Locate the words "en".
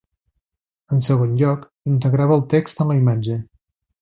0.95-1.03, 2.87-2.91